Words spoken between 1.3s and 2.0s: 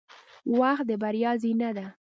زینه ده.